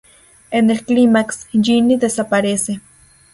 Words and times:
En 0.49 0.71
el 0.71 0.83
clímax, 0.83 1.45
Ginny 1.51 1.95
desaparece. 1.95 2.81